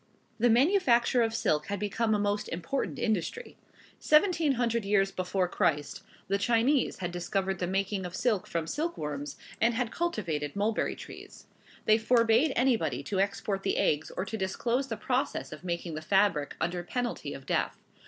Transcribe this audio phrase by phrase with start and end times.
[0.39, 3.55] The manufacture of silk had become a most important industry.
[3.99, 8.97] Seventeen hundred years before Christ the Chinese had discovered the making of silk from silk
[8.97, 11.45] worms, and had cultivated mulberry trees.
[11.85, 16.01] They forbade anybody to export the eggs or to disclose the process of making the
[16.01, 17.77] fabric, under penalty of death.